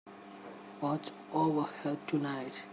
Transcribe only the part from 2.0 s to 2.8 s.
tonight.